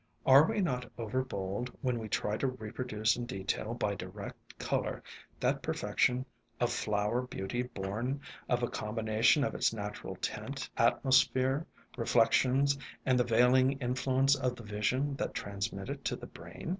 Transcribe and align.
Are 0.25 0.49
we 0.49 0.61
not 0.61 0.91
over 0.97 1.23
bold 1.23 1.69
when 1.81 1.99
we 1.99 2.09
try 2.09 2.35
to 2.37 2.47
reproduce 2.47 3.15
in 3.17 3.27
detail 3.27 3.75
by 3.75 3.93
direct 3.93 4.57
color, 4.57 5.03
that 5.39 5.61
perfection 5.61 6.25
of 6.59 6.71
flower 6.73 7.21
beauty 7.21 7.61
born 7.61 8.19
of 8.49 8.63
a 8.63 8.67
combination 8.67 9.43
of 9.43 9.53
its 9.53 9.71
natural 9.71 10.15
tint, 10.15 10.67
atmosphere, 10.75 11.67
reflec 11.97 12.01
w^ 12.33 12.47
i 12.47 12.49
ALONG 12.49 12.57
THE 12.57 12.59
WATERWAYS 12.59 12.71
6 12.71 12.77
1 12.77 12.77
tions, 12.77 12.77
and 13.05 13.19
the 13.19 13.23
veiling 13.23 13.71
influence 13.73 14.35
of 14.35 14.55
the 14.55 14.63
vision 14.63 15.15
that 15.17 15.35
transmits 15.35 15.91
it 15.91 16.03
to 16.05 16.15
the 16.15 16.25
brain 16.25 16.69